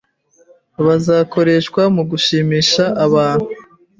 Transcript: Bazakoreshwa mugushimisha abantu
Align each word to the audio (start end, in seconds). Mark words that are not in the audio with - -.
Bazakoreshwa 0.85 1.81
mugushimisha 1.95 2.83
abantu 3.05 3.49